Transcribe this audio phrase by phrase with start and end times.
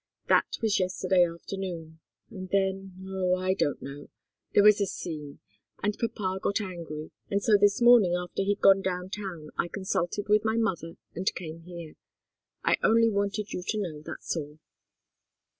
[0.29, 1.99] That was yesterday afternoon.
[2.31, 4.09] And then oh, I don't know
[4.55, 5.37] there was a scene,
[5.83, 10.27] and papa got angry, and so this morning after he'd gone down town I consulted
[10.27, 11.97] with my mother and came here.
[12.63, 14.57] I only wanted you to know that's all."